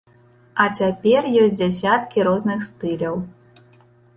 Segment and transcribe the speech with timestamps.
[0.63, 3.15] А цяпер ёсць дзясяткі розных стыляў.